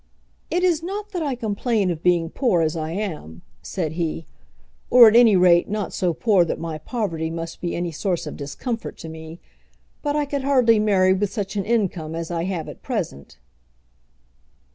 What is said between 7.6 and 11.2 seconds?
be any source of discomfort to me; but I could hardly marry